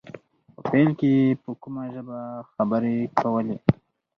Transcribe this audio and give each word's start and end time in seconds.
په 0.53 0.59
پيل 0.69 0.89
کې 0.99 1.09
يې 1.19 1.27
په 1.43 1.49
کومه 1.61 1.83
ژبه 1.93 2.19
خبرې 2.53 2.97
کولې. 3.19 3.57